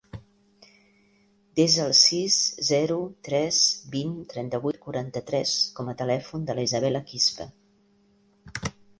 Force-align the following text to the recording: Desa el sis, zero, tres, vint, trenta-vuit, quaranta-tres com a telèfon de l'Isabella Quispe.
Desa 1.57 1.81
el 1.81 1.91
sis, 1.97 2.37
zero, 2.69 2.95
tres, 3.27 3.59
vint, 3.95 4.15
trenta-vuit, 4.31 4.79
quaranta-tres 4.85 5.53
com 5.81 5.91
a 5.93 5.95
telèfon 5.99 6.47
de 6.49 6.55
l'Isabella 6.61 7.03
Quispe. 7.11 7.47